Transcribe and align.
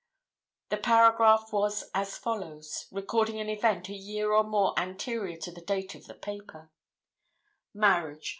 The 0.69 0.77
paragraph 0.77 1.53
was 1.53 1.83
as 1.93 2.17
follows, 2.17 2.87
recording 2.89 3.39
an 3.39 3.49
event 3.49 3.87
a 3.87 3.93
year 3.93 4.31
or 4.31 4.43
more 4.43 4.73
anterior 4.75 5.37
to 5.37 5.51
the 5.51 5.61
date 5.61 5.93
of 5.93 6.05
the 6.07 6.15
paper: 6.15 6.71
'MARRIAGE. 7.75 8.29